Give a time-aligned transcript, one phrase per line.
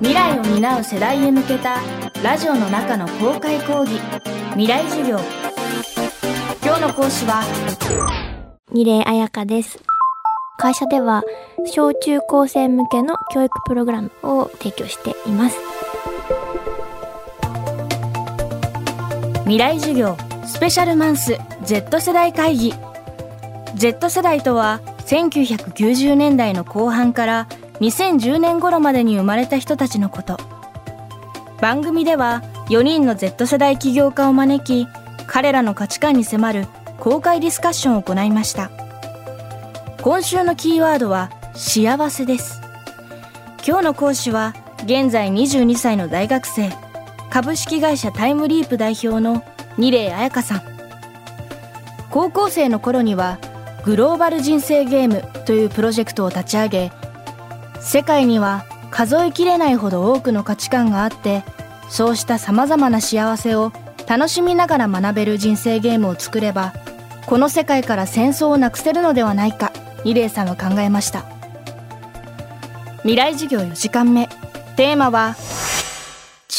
[0.00, 1.80] 未来を担う世代へ向けた
[2.22, 4.00] ラジオの中の公開講義。
[4.50, 5.18] 未来授業。
[6.62, 7.42] 今日の講師は
[8.70, 9.80] 二礼彩香です。
[10.56, 11.24] 会社では
[11.66, 15.58] 小中高生向けの教育プログラムを提供しています。
[19.40, 20.16] 未来授業。
[20.46, 21.38] スペシャルマンス。
[21.64, 22.72] Z 世代会議。
[23.74, 27.48] Z 世代とは1990年代の後半から
[27.80, 30.36] 2010年頃までに生まれた人たちのこと。
[31.60, 34.88] 番組では4人の Z 世代起業家を招き
[35.26, 36.66] 彼らの価値観に迫る
[36.98, 38.70] 公開ディスカッションを行いました。
[40.02, 42.60] 今週のキーワードは幸せです。
[43.66, 44.54] 今日の講師は
[44.84, 46.70] 現在22歳の大学生
[47.30, 49.44] 株式会社タイムリープ代表の
[49.76, 50.62] 二礼彩香さん。
[52.10, 53.38] 高校生の頃には
[53.84, 56.92] グローバル人生ゲームというプロジェクトを立ち上げ
[57.90, 61.42] 世界には数えきれないほど多くの価値観があって
[61.88, 63.72] そうしたさまざまな幸せを
[64.06, 66.74] 楽しみながら学べる人生ゲームを作れば
[67.24, 69.72] この世界から戦争をなくせるのではないか
[70.04, 71.24] 二礼さんは考えました。
[72.98, 74.28] 未来授業4時間目。
[74.76, 75.34] テーマは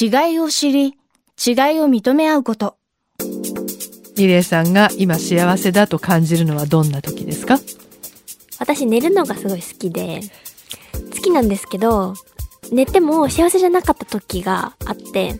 [0.01, 0.95] 違いを知り違い
[1.79, 2.75] を認め合うこと。
[4.17, 7.59] 二礼さんが今幸せだと感じるのはどんな時ですか？
[8.59, 10.21] 私寝るのがすごい好きで。
[10.21, 10.48] 好
[11.19, 12.13] きなんですけど
[12.71, 15.39] 寝ても幸せじゃなかった時があって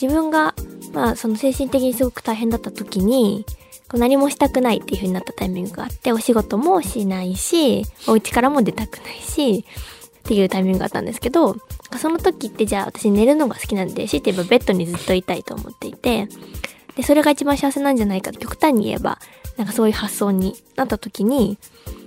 [0.00, 0.54] 自分が
[0.92, 3.44] まあその精神的にすごく大変だった時に
[3.88, 9.64] こう何もしたくないっていう風になったタイミングがあってお仕事もしないしお家からも出たくないし
[10.18, 11.56] っていうタイミングがあったんですけど
[11.98, 16.28] その時ってじゃあ私寝るのが好きなんで強いて言えばベッドにずっといたいと思っていて
[16.96, 19.18] でそれが一番幸せなんじゃないかって極端に言えば
[19.56, 21.58] なんかそういう発想になった時に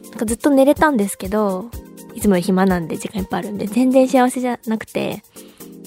[0.09, 1.69] なんかずっと寝れたんですけど
[2.15, 5.21] いつもより暇なんで時間いっぱいあるんで全然幸せじゃなくて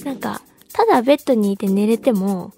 [0.05, 2.53] なんかただベッドにいて寝れても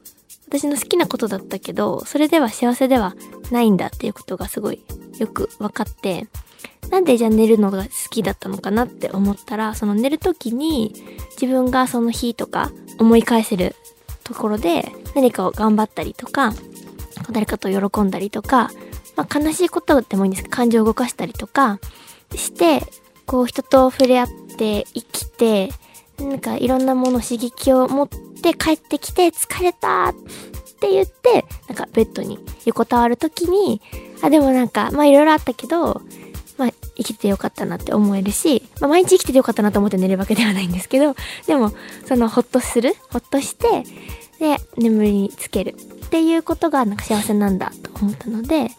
[0.48, 3.14] 私の好きなことだったけどそれでは幸せでは
[3.50, 4.84] ないんだっていうことがすごい
[5.18, 6.26] よく分かって
[6.90, 10.94] なんでじゃあ寝るのが好きだったのかなって思ったらその寝る時に
[11.40, 13.76] 自分がその日とか思い返せる
[14.24, 16.52] ところで何かを頑張ったりとか
[17.30, 18.70] 誰かと喜んだりとか、
[19.16, 21.78] まあ、悲しいことでもいいんですけど感情を動かしたりとか
[22.34, 22.82] して
[23.30, 25.70] こう人と触れ合って生きて
[26.18, 30.14] なんかいろんなもの刺激を持って帰ってきて疲れたっ
[30.80, 33.80] て言ってなんかベッドに横たわる時に
[34.20, 36.02] あでもなんかまあいろいろあったけど
[36.58, 41.14] まあ生きててよかったなって思えるし、まあ、毎日生きててよかったなと思って寝るわけではないんですけど
[41.46, 41.72] でも
[42.06, 43.84] そのほっとするほっとして
[44.40, 48.70] で眠りにつけるっていうことがなんか幸せなんだと思ったので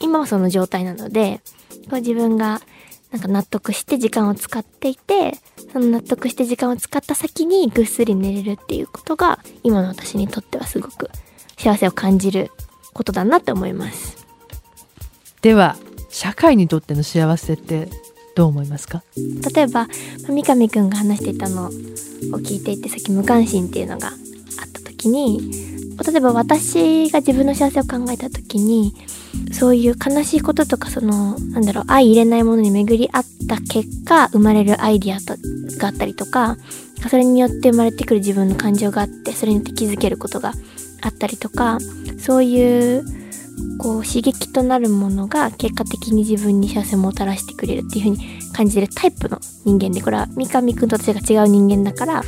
[0.00, 1.40] 今はその状態なので
[1.90, 2.60] こう自分が
[3.10, 5.34] なんか納得して時間を使っていて
[5.72, 11.10] その納得して時間を使った先にぐっすり寝れるっていうことが今の私にとってはすごく
[11.58, 12.50] 幸せを感じる
[12.92, 14.26] ことだなって思います。
[15.42, 15.76] では
[16.08, 17.88] 社会にとっての幸せって
[18.34, 19.02] どう思いますか？
[19.54, 19.88] 例えば
[20.28, 24.14] 三上くんが話していたのを聞いていてさっき無関心っていうのがあっ
[24.72, 25.50] た時に
[26.04, 28.94] 例えば私が自分の幸せを考えた時に
[29.52, 35.36] そういう悲しいこととかそのなんだろう相入れないものに巡り合った結果生まれるアイディアと
[35.78, 36.56] があったりとか
[37.08, 40.52] それによって生まれてくる自分の感情があってそれによって気づけることが
[41.02, 41.78] あったりとか
[42.18, 43.04] そういう
[43.78, 52.22] こう刺激となるものが結果的に自分に幸せをもたらしてくれるっていう風に感じるタイプの人間でこれは三上くんと私が違う人間だから違う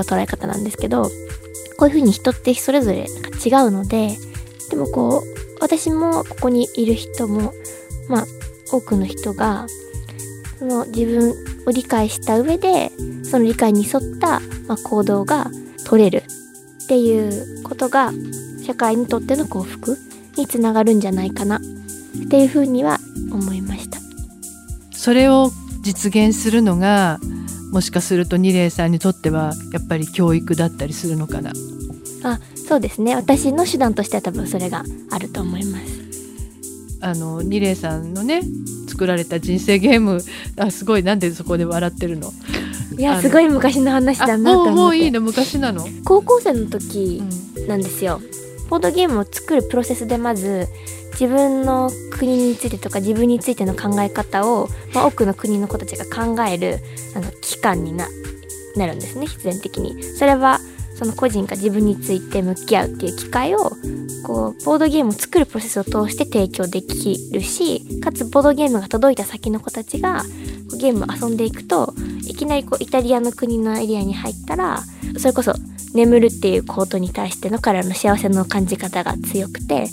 [0.00, 4.16] 捉え方なんですけどこういう風に人ってそれぞれなんか違うので
[4.70, 5.33] でもこう
[5.64, 7.54] 私もここにいる人も
[8.10, 8.26] まあ
[8.70, 9.66] 多くの人が
[10.58, 11.34] その自分
[11.66, 12.90] を理解した上で
[13.22, 15.50] その理解に沿った、まあ、行動が
[15.86, 16.22] 取れる
[16.84, 18.12] っていうことが
[18.66, 19.96] 社会にとっての幸福
[20.36, 21.60] につながるんじゃないかなっ
[22.28, 22.98] ていうふうには
[23.32, 23.98] 思いました。
[24.92, 25.50] それを
[25.80, 27.18] 実現するのが
[27.72, 31.52] もしかすると二礼さんにとってはやっぱり教育だったりするのかな？
[32.22, 32.38] あ
[32.74, 33.14] そうですね。
[33.14, 34.82] 私の手段としては多分それが
[35.12, 35.84] あると思います。
[37.00, 38.42] あの二礼さんのね
[38.88, 40.18] 作られた人生ゲーム
[40.56, 42.32] あすごいなんでそこで笑ってるの？
[42.98, 44.72] いやすごい昔の話だなと思って。
[44.72, 45.20] もういいの？
[45.20, 45.86] 昔なの？
[46.04, 47.22] 高校生の時
[47.68, 50.66] なんですよ、うん、ボードゲームを作るプロセスでまず
[51.12, 56.80] 自分の国についてとか自分についての考え方を、まあ、多くの国の子たちが考える
[57.14, 58.08] あの期間にな
[58.74, 59.26] なるんですね。
[59.26, 60.02] 必然的に。
[60.02, 60.58] それは
[60.96, 63.70] その個人が自分について向き合うっていう機会を
[64.24, 70.22] こうボードゲームを作るプロセスを通して提供できるしかつボードゲームが届いた先の子たちが
[70.78, 71.94] ゲーム遊んでいくと
[72.26, 74.82] いきなりこうイタリアの国のエリアに入ったら
[75.18, 75.52] それこそ
[75.94, 79.86] 眠るっていうことに対しての彼らの幸せの感じ方が強くて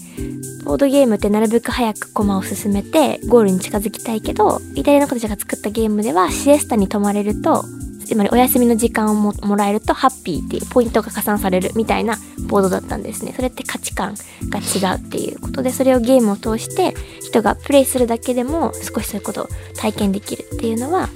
[0.65, 7.65] ボードゲームってなるべく早く駒を進めてゴールに近づきたいけどイタリアの子たちが作ったゲームではシエスタに泊まれると
[8.11, 12.17] つまりお休みの時間をももらえるとハッピーっていうポイントが加算されるみたいな
[12.49, 13.31] ボードだったんですね。
[13.33, 14.15] それって価値観
[14.49, 21.07] が違うっていうことでそれをゲームを通して人がプレイするだけでも少しそういうことを体験できるっていうのは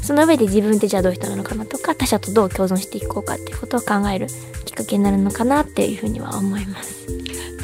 [0.00, 4.28] その上で自分ってじゃあどういう人なのかなとか他者とどう共存していこうかっていうことを考える
[4.64, 7.04] きっかけになるのかなっていうふうには思います。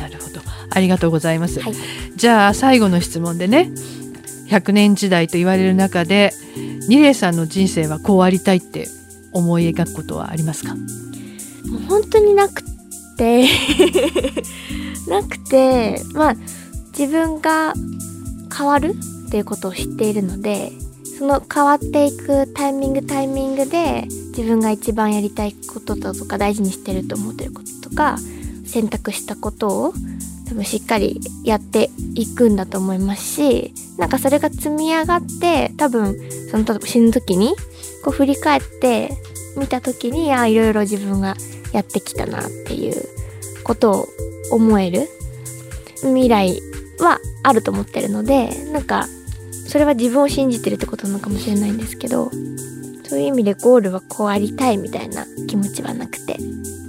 [0.00, 0.40] なるほど。
[0.69, 1.75] ありがとうございます、はい、
[2.16, 3.70] じゃあ最後の質問でね
[4.50, 6.32] 100年時代と言われる中で
[6.88, 8.88] 二礼さんの人生はこうありたいって
[9.32, 10.75] 思い描くことはありますか？
[10.75, 12.62] もう本当になく
[13.17, 13.47] て。
[15.08, 16.35] なくてまあ
[16.97, 17.75] 自分が
[18.56, 18.94] 変わる
[19.26, 20.73] っていうことを知っているので
[21.19, 24.06] その変わっていくタイミングタイミングで
[24.37, 28.17] 自分が一番やりたいことだとか大事にしてると思ってることとか
[28.64, 29.94] 選択したことを
[30.50, 36.17] 多分しっかりやっていくんだと思いますしなんかそれが積み上がって多分
[36.50, 37.55] その例えば死ぬ時に
[38.05, 39.11] こう振り返って
[39.56, 41.37] 見た時にあいろいろ自分が
[41.73, 43.00] やってきたなっていう
[43.62, 44.08] ことを
[44.50, 45.08] 思える
[46.02, 46.61] 未来
[46.99, 49.06] はあると思ってるのでなんか
[49.69, 52.29] それは自分を信じてるってことなのかもしれないんですけど
[53.05, 56.38] そういう意味でゴールはこうありたいみたいな気持ちはなくて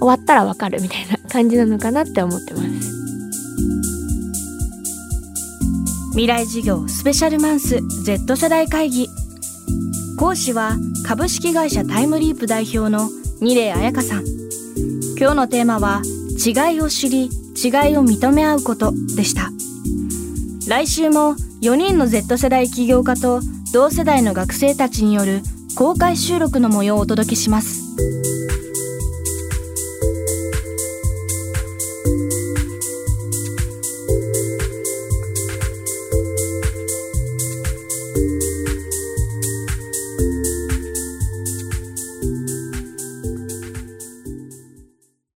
[0.00, 3.01] わったらわかるみたいな感じなのかなって思ってます。
[6.12, 9.08] 未来事業スペシャルマンス Z 世代会議
[10.18, 10.76] 講師は
[11.06, 13.08] 株式会社タイムリープ代表の
[13.40, 14.24] 二礼彩香さん。
[15.18, 16.02] 今日のテーマは
[16.36, 17.30] 違いを知り違い
[17.96, 19.50] を認め合うことでした。
[20.68, 23.40] 来週も4人の Z 世代起業家と
[23.72, 25.40] 同世代の学生たちによる
[25.76, 27.81] 公開収録の模様をお届けします。